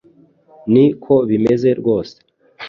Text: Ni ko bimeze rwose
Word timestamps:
Ni 0.73 0.85
ko 1.03 1.13
bimeze 1.29 1.69
rwose 1.79 2.15